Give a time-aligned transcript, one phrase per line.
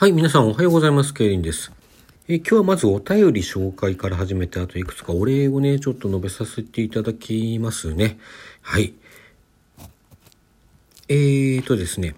[0.00, 1.12] はい、皆さんおはようございます。
[1.12, 1.72] ケイリンです。
[2.28, 8.20] え今日はまずお便り紹介から始めて、あといくつかお礼をね、ちょっと述べさせていただきますね。
[8.62, 8.94] はい。
[11.08, 12.14] えーとですね、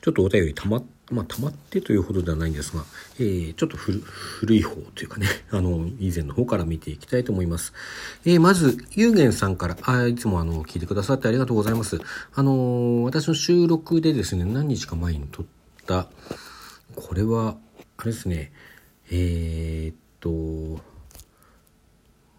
[0.00, 2.84] ちょっとお便りたま、まあ、溜まってというほどではないんですが、
[3.18, 7.72] えー、ちょっと古い方というかね、 あの、以前の方から見ていきたいと思います。
[8.24, 12.00] えー、まず、ゆうげんさんから、あ、いつもあの、聞いてくださってありがとうございます。
[12.32, 15.46] あの私の収録でですね、何日か前に撮っ
[15.84, 16.08] た、
[16.96, 17.56] これは、
[17.96, 18.52] あれですね、
[19.10, 20.82] えー、っと、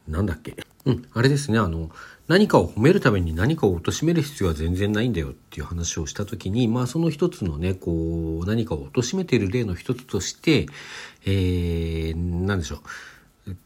[0.08, 0.56] なんだっけ。
[0.86, 1.90] うん、あれですね、あの、
[2.28, 10.68] 何かを褒めるために何かを貶める必要は全然ないんだよっていう話をした時に、まあその一つのね、こう、何かを貶めている例の一つとして、
[11.26, 12.80] えー、なんでしょう。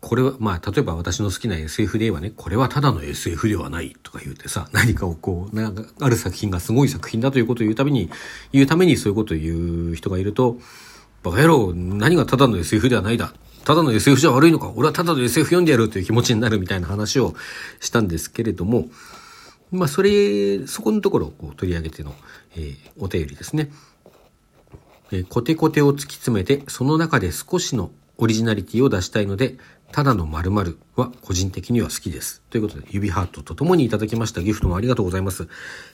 [0.01, 8.09] これは、まあ、例えば私の好きな SF で言えばね、これはただの SF ではないとか言うてさ、何かをこう、なんか、ある作品がすごい作品だということを言うために、
[8.52, 10.57] 言うためにそういうことを言う人がいると、
[11.23, 13.33] バカ野郎、何がただの SF ではないだ。
[13.63, 17.36] ただの SF じゃ悪いのか俺はただの SF 読んでやるという気持ちになるみたいな話を
[17.80, 18.88] したんですけれども、
[19.71, 22.16] まあ、それ、そこのところをこう取り上げての、
[22.55, 23.71] えー、お便りですね。
[25.11, 27.91] えー、コテコテを突き詰めて、その中で少しの
[28.22, 29.56] オリジナリティを出したいので、
[29.94, 32.42] ただの〇〇は個人的には好きです。
[32.50, 35.48] ということで、指ハートとともにいただきましたギフトもありがとうございます。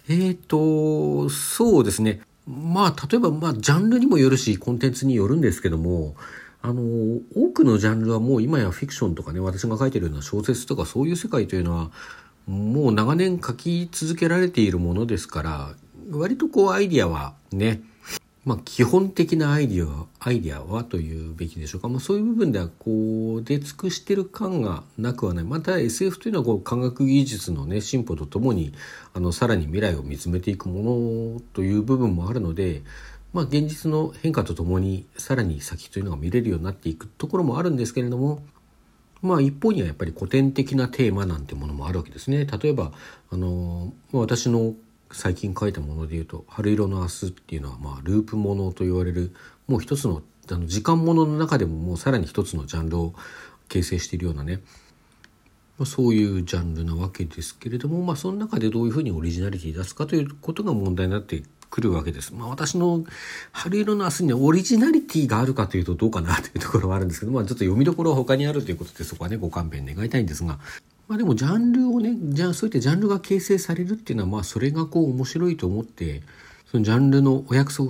[0.09, 2.21] えっ、ー、と、そうですね。
[2.47, 6.15] まあ、例えば、まあ、ジャンルにもよるし、コンテンツによるんですけども、
[6.63, 6.81] あの、
[7.35, 11.91] 多くのジャンルはもう今やフィクションとかね、私が書いてるような小説とかそういう世界というのは、
[12.47, 15.75] もう長年書き続けられているものですから、
[16.11, 17.81] 割とこうアイディアはね、
[18.45, 21.89] まあ、基本的なアイディア、アイディアはというべきでしょうか。
[21.89, 25.43] まあ、そういう部分では、こう、出尽くしてる感がなくはない。
[25.43, 28.71] また SF というのは、こう、科学技術のね、進歩とともに、
[29.15, 32.83] あの、さらに未来を見つめていくものという部分もあるので、
[33.33, 38.43] まあ、現実の変化とともに、さらに先というのが見れるようになっていくところもあるんですけれども、
[39.23, 42.45] まあ一方にはやっぱり古典的なテーマなんてものもあるわけですね。
[42.45, 42.91] 例えば、
[43.31, 44.75] あの、私の
[45.15, 49.33] 最近書いたもので言うと「春色の明日」っていうのはまあループものと言われる
[49.67, 50.21] もう一つの
[50.51, 53.15] あの時間ものの中でももうさらに一つのジャンルを
[53.67, 54.61] 形成しているようなね、
[55.79, 62.33] まあ、そういうジャンルなわけですけれども、まあ、その中でどういうふうにオリジナリティ出すかということが問題になってくるわけです。
[62.33, 63.03] まあ、私の
[63.51, 70.59] 春色の明日にはオリジナリティがあるかというとどうかなというところはあるんですけど、まあ、ちょっと読みどころは他にあるということでそこはねご勘弁願いたいんですが、
[71.07, 76.23] まあでもジャンルをね、じゃあそういったジャンルが形成されるっていうのはまあそれがこう面白いと思って、
[76.71, 77.89] そのジャンルのお約束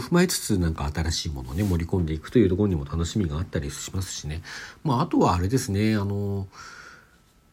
[0.00, 4.42] 踏まえつつなんか新しいものをね盛り込んでいくというところにも楽しみがあったりしますしね。
[4.82, 6.48] まああとはあれですね、あの、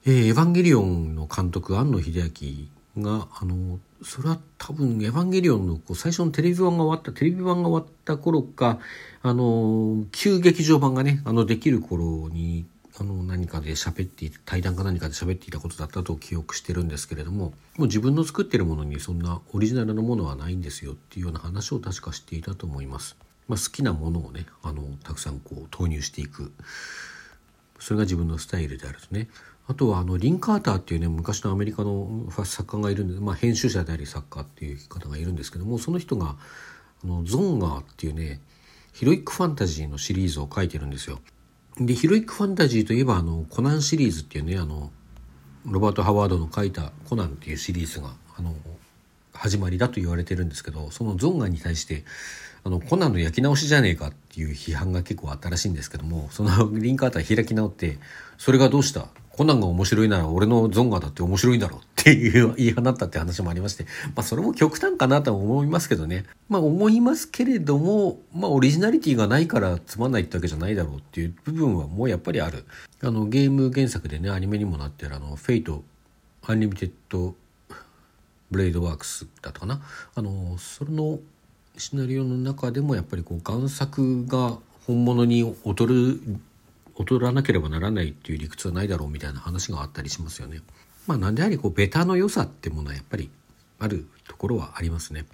[0.06, 2.32] えー、エヴァンゲリオンの監督庵野秀
[2.96, 8.80] 明が、あの、それは多分エヴァンゲリオンのこう最初のテレビ版が終わった、テレビ版が終わった頃か、
[9.22, 12.66] あの、旧劇場版がね、あの、できる頃に
[13.02, 23.18] あの何かで喋って対談か何かで喋っていたことだったと記憶してるんですけれどももう自分の作ってるものにそんなオリジナルのものはないんですよっていうような話を確かしていたと思います。
[23.48, 26.54] まあ、好きなものをねあのたくさんこう投入していく
[27.80, 29.30] それが自分のスタイルであるとね
[29.68, 36.36] あとはあのリン・カーターっていうね昔のアメリカの作家がいるんで、まあ、編集者であり作家っていう方がいるんですけどもその人が
[37.04, 38.42] あのゾンガーっていうね
[38.94, 41.20] ヒロイックファンタジーのシリーズを書いてるんですよ。
[41.86, 44.92] で、ヒロイックファンタジーといえば、あの、コナンシリーズっていうね、あの、
[45.66, 48.56] ロバート・ハワードの書いたコナンっていうシリーズが、あの、
[49.34, 52.04] 始まりだと言われてるんですけど、そのゾンガに対して、
[52.64, 57.98] あの、コナンの焼き直しじゃねえかっていう批判が結構あったらしいんですけども、そのリンクアーター開き直って、
[58.38, 59.08] それがどうした
[59.42, 63.86] コナンが面白いなら俺のゾンガだって面白いだろうっていう言い放ったって話もありまして、
[64.16, 66.26] まあそれも極端かなとは思いますけどね。
[66.48, 72.66] まあ思いますけれども、まあオリジナリティがないからつまんないってわけじゃないだろうっていう部分はもうやっぱりある。
[73.02, 75.84] あのゲーム原作でね、アニメにもなってるあの、フェイト、
[76.46, 77.34] アンリミテッド
[78.52, 79.82] ブレイドワークスだったかな。
[80.14, 81.18] あの、その
[81.78, 86.20] シナリオの中でもやっぱりこう贋作が本物に劣る
[86.98, 90.62] 劣らなければならないっていう理屈はないだろうみたいな話があったりしますよね。
[91.08, 93.30] まあなんでありこうベタの良さってものはやっぱり
[93.80, 95.26] あるところはありますね。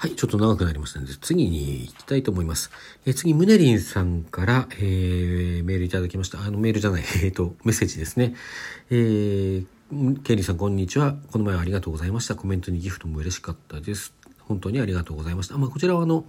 [0.00, 2.70] はい、ちょっと長くなりましたので、次に行きたいと思います。
[3.04, 6.40] え次、ムネリンさんから、えー、メールいただきました。
[6.40, 8.34] あの、メールじゃない、 えっ、ー、と、メッセージですね。
[8.88, 11.18] えー、ケリーさん、こんにちは。
[11.30, 12.34] この前はありがとうございました。
[12.34, 14.14] コメントにギフトも嬉しかったです。
[14.38, 15.58] 本当にありがとうございました。
[15.58, 16.24] まあ、こちらはあの、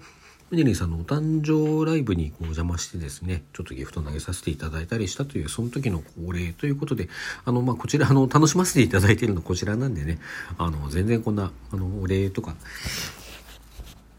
[0.51, 7.07] ムネリンさんのお誕生ライブにお邪魔してですね、ちょっとギフト投げさせていただいたりしたという、その時の恒例ということで、
[7.45, 10.19] あの、まあ、こちら、あの、楽しませていただいているのこちらなんでね、
[10.57, 12.57] あの、全然こんな、あの、お礼とか、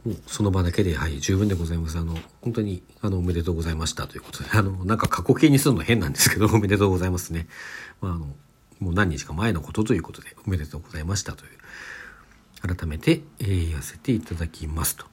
[0.07, 1.99] もうその場だけで、はい、十分でございます。
[1.99, 7.47] あの、本当に、あの、おめでとうございましたということで、あの、なんか過去形にするの変なんですけど、おめでとうございますね。
[8.01, 8.27] まあ、あの、
[8.81, 15.12] もう何日か前のことということで、おめでとうございましたという、改めて、えー、言わせていただきますと。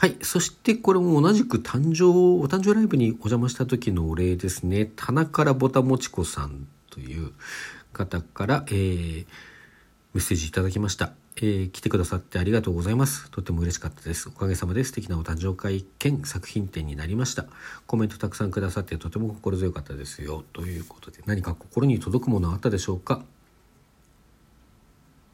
[0.00, 0.16] はい。
[0.22, 4.90] そしてこれも同じく誕生、お誕生ライブにお邪魔した時のお礼ですね。
[4.96, 7.32] 棚からぼたもちこさんという
[7.92, 9.26] 方から、えー、
[10.14, 11.12] メッセージいただきました。
[11.36, 13.30] えー、来てくださってありがとうございます。
[13.30, 14.30] とても嬉しかったです。
[14.30, 17.44] おかげさまで素敵なお誕生会兼作品展になりました。
[17.86, 20.44] コメントたくさんくださってとても心強かったですよ。
[20.54, 23.22] ということで、何か心に届くものあったでしょうか？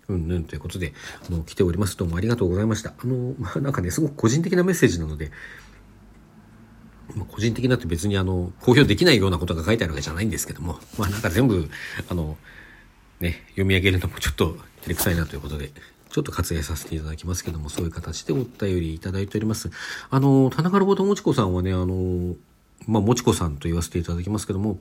[0.09, 0.93] うんぬんということで、
[1.29, 1.97] あの、来ております。
[1.97, 2.95] どうもありがとうございました。
[2.97, 5.33] あの、まあ、なんかね、すごく個人的なメッセージなので、
[7.15, 11.69] まあ、個人的なって別にあの、公表できないようなことが書いてあるわけじゃないんですけども、まあなんか全部、
[12.09, 12.37] あの、
[13.21, 15.71] ね、読み上げるのもちょっと照れくさいなということで、
[16.11, 19.71] ちょっと割愛させていただきますけども、そういう形でお便りいただいております。
[20.11, 22.35] あの、田中ロボトもちこさんはね、あの、
[22.87, 24.79] まあ、もちこさんと言わせていただきますけども、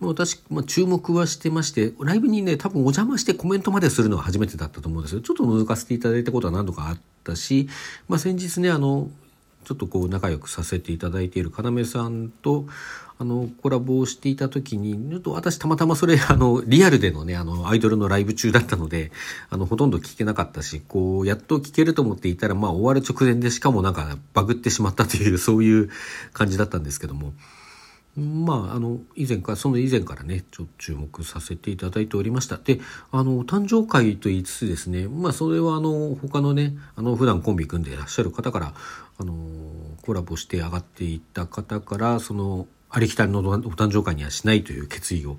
[0.00, 5.20] 私、まあ、注目はしてまして、ライブにね、多分お邪魔してコメントまでするのは初めてだったと思うんですよ。
[5.20, 7.68] ちょっと覗かせていただいたことは何度かあったし、
[8.08, 9.10] まあ、先日ね、あの、
[9.64, 12.66] ちょっとこう仲良くさせていただいている要さんと
[13.18, 19.12] あのコラボをしていた時にちょっと私たまたまそれ あのリアルでのねあのアイドルのライブ中だったので
[19.50, 25.90] あのほとんど聞けなかったしこうやっと聞けると思っていたらまあ終わる直前でしかもなんかバグってしまったというそういう
[26.32, 27.34] 感じだったんですけども。
[28.16, 32.56] まあ、あの、以前から、その以前からね、ちょっと注目させていただいておりました。
[32.56, 32.80] で、
[33.12, 38.74] あの、誕生会と言いつつですね、まあ、それはあの、他のね、あの、普段コンビ組んでいらっしゃる方から、
[39.18, 39.34] あの、
[40.02, 45.38] コラボして上がっていった方から、その、ありきたりのお誕生会にはしないという決意を、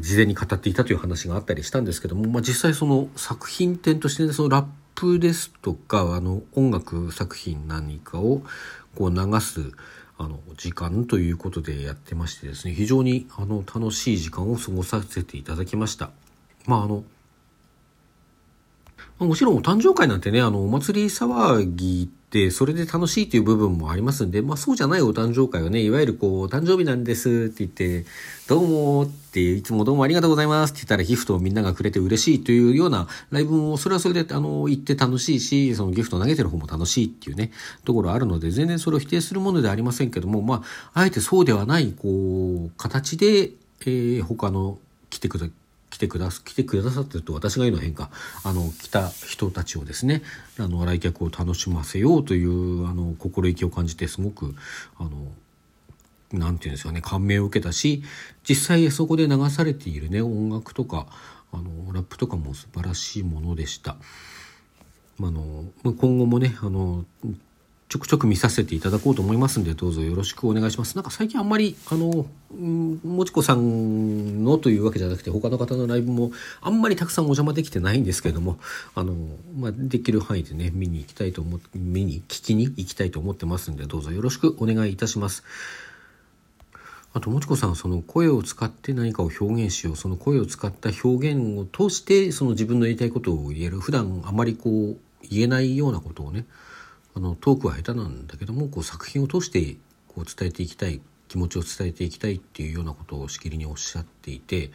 [0.00, 4.66] 事前に語っていたという話があったりしたんですけども、まあ、実際その作品展として、ね、そのラッ
[4.96, 8.42] プですとか、あの、音楽作品何かを
[8.96, 9.72] こう流す、
[10.18, 16.10] あの時間ということでやってましてですね非常にあの楽しい時間を過ごさせていただきました。
[16.66, 17.04] まああの
[19.18, 28.04] もちろんお誕生会なんてね、あの、お祭り騒ぎってそれで楽しいという部分もありますんで、まあそうじゃないお誕生会はね、いわゆるこう、お誕生日なんですって言って、
[28.48, 37.52] どうもっていつもどうもありがとうございますって言ったらギフトをみんながくれて嬉しいというようなライブも、それはそれであの、言って楽しいし、そのギフト投げてる方も楽しいっていうね、
[37.84, 40.62] ところあるので、全然それを否定するものではありませんけども、ま
[40.94, 43.50] あ、あえてそうではない、こう、形で、
[43.80, 44.78] えー、他の
[45.10, 45.48] 来てくだ
[45.96, 48.10] 来てくだ来てくださってると私が言うのは変か
[48.44, 50.20] あの来た人たちをですね
[50.58, 54.54] あの来客を楽しませようというあの心意気を感じてすごく
[54.98, 55.10] あの
[56.38, 58.02] なんていうんですかね感銘を受けたし
[58.46, 61.06] 実際そこで流されているね音楽とか
[61.50, 63.96] あのラップとかも素晴らしいものでした。
[65.18, 67.06] あの今後もねあの
[67.96, 70.96] ちょくちょく見させていただこうと思いますんで、どうぞよろしくお願いします。
[70.96, 78.58] なんか最近あんまり、あの、もちこさんのというわけじゃなくて、他の方のライブもあんまりたくさんお邪魔できてないんですけれども、
[78.94, 79.14] あの、
[79.58, 85.42] まあ、できる範囲でね、見に行きたいと思って、見に、聞きに行きたいと思ってますんで、どうぞよろしくお願いいたします。
[87.14, 96.44] あと、もちこさん、その声を使って何かを表現しよう、その声を使った表現を通して、その自分の言いたいことを言える、普段あまりこう、言えないようなことをね、
[97.16, 99.76] あのトークは下手なんだけどもこう作品を通して
[100.08, 104.70] こう伝えていきたい気持ちを伝えていきたいっていうようなことをしきりにおっしゃっていて、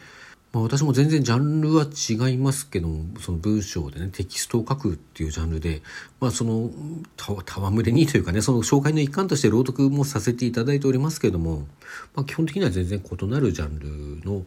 [0.52, 5.82] まあ、私も全然ジャンルは違いますけどもその文章でねテキストを書くっていうジャンルで、
[6.20, 6.68] まあ、その
[7.16, 11.68] 戯れにというかねその紹介の一環として朗読もさせていただいておりますけども、
[12.16, 14.44] まあ、基本的には全然異なるジャンルの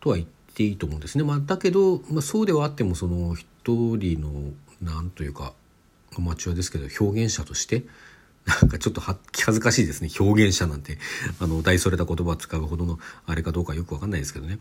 [0.00, 1.24] とは言っていいと思うんですね。
[1.24, 4.30] まあ、だけど、まあ、そうではあってもその一人の
[4.82, 5.52] なんというか
[6.16, 7.84] アマチュアですけど表現者として
[8.60, 9.18] なんかちょっと恥
[9.52, 10.98] ずかしいですね表現者なんて
[11.40, 14.58] あの大それた言葉を使うほどのあれかどうかよくわかんないですけどね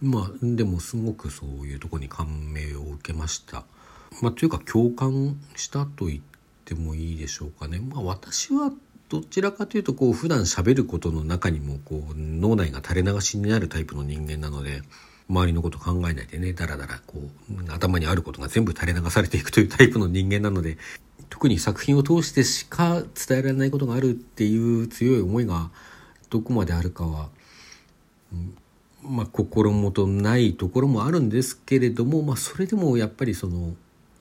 [0.00, 3.64] まあでもすごくそういうとこに感銘を受けました。
[4.22, 6.20] まあ、というか共感したと言っ
[6.64, 7.80] てもいいでしょうかね。
[7.80, 8.72] まあ、私は
[9.08, 14.82] どちらかというとこう普段喋ることの中にもこう脳内が垂れ流しになるタイプの人間なので
[15.28, 20.78] 周りのこと考えないでねだらだらこう頭にあることが全部垂れ流されていくというタイプの人間なので
[21.30, 25.70] 特に作品を通してしか伝えられないことがあるっていう強い思いが
[26.30, 27.28] どこまであるかは、
[29.02, 33.74] まあ、心もとないところもあるんですけれども、まあ、それでもやっぱりその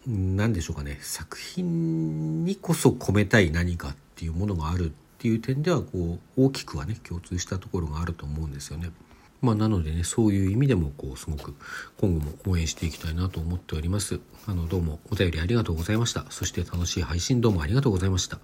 [0.08, 8.92] 何でしょうかね作品にこそ込めたい何かっていうものがあるっていう点ではこう大きくはね共通したところがあると思うんですよね。
[9.42, 11.54] まあ、なのでね、そういう意味でも、こう、すごく
[11.98, 14.20] 今後も応援していきたいなと思っております。
[14.48, 16.26] あの、どうもお便りありがとうございました。
[16.30, 18.40] そして楽しい配信どうもありがとうございました。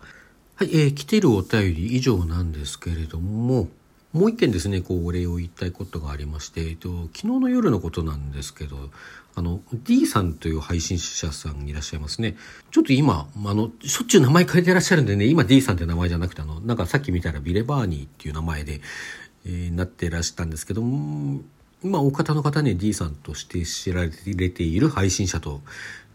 [0.56, 3.70] はい、えー、来てるお便り以上なんですけれども、
[4.14, 8.90] もう一件ですね、こう、お礼を言いたいことがありまして、えっと、昨日の夜のことなんですけど、
[9.36, 12.36] あの、D さんという配信者さんいらっしゃいますね。
[12.72, 18.82] ちょっと今、あの、しょっちゅう名前変えてらっしゃるんでね、今 D さんって名前じゃなくて、あの、なんかさっき見たらビレバーニーっていう名前で、
[19.46, 21.42] えー、なってらしたんですけども、
[21.84, 24.10] まあ、お方の方に D さんとして知られ
[24.50, 25.62] ている配信者と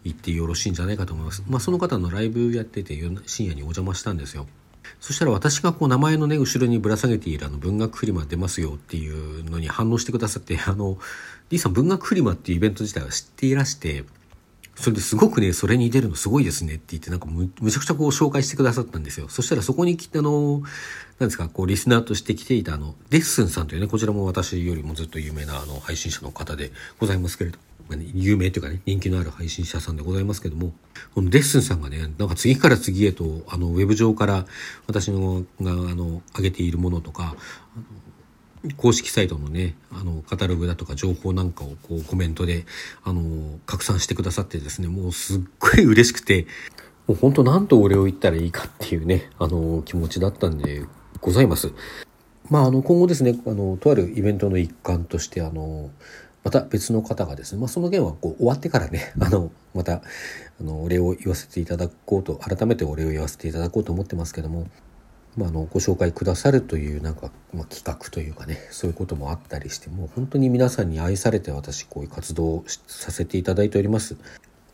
[0.05, 1.43] 言ってよろしいんじゃないかと思います。
[1.49, 2.95] まあ、その方のライブやってて
[3.27, 4.47] 深夜にお邪魔したんですよ。
[5.01, 10.99] そしたら私がこう名前のね、後ろにぶら下げているあの文学フリマ出ますよっていうのに反応してくださって、あの、
[11.49, 14.05] D さん文学フリマっていうイベント自体は知っていらして、
[14.77, 19.29] それですごくね、それに出るのすごいですねって言って、なんかむむちゃくちゃこう紹介してくださったんですよ。
[19.29, 20.63] そしたらそこに来て、あの、
[21.19, 30.75] なんですか、こうリスナーとして来ていたあの、デッスンさんというね、こちらも私よりもずっと有名なあの配信者の方でございますけれど、まあね、有名というかね、人気のある配信者さんでございますけども、
[31.15, 34.47] このデッスンさんがね、なんか次から次へと、あの、ウェブ上から
[34.87, 37.35] 私のが、あの、上げているものとか、
[38.77, 42.65] 公式サイトのね、あの、カタログだとか情報なんかをこうコメントで、
[43.05, 46.47] あの、拡散してくださってですね、もうすっごい嬉しくて、
[47.07, 50.85] もう本当なんとお礼を言ったらいいかっていうね、あの、気持ちだったんで
[51.21, 51.73] ございます。
[52.51, 55.91] まあ、あの、今後ですね、あの、とあるイベントの一環として、あの、
[56.45, 64.69] また別の方がですね、まあ、その件はこう終わってからね、 あの、また、あの、お礼を言わせていただこうと、改めてお礼を言わせていただこうと思ってますけども、
[65.37, 74.17] まあ、あのご紹介くださるというなんか、まあ、企画というかねそういうこともあったりしてもう本当に皆さんに愛されて私こういう活動をさせていただいております。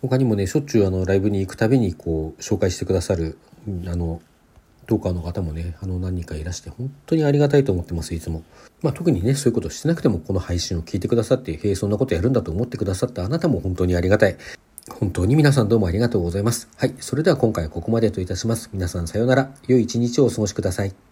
[0.03, 3.39] 他にもねしょっちゅうあのライブに行くたびにこう紹介してくださる
[3.87, 4.21] あの
[4.87, 8.43] トーカーの方もねあの何人かいらして本当にありがたいと思ってますいつも、
[8.83, 14.37] まあ、特にねそういうことしてなくてもこの配信を聞いてくださってへえそんなことやるんだと思ってくださったあなたも本当にありがたい。
[14.91, 16.69] 本当に皆さんどうもありがとうございます。
[16.77, 16.95] はい。
[16.99, 18.71] それでは今回はここまでといたします。
[18.73, 19.55] 皆さんさようなら。
[19.69, 21.12] 良い一日をお過ごしください。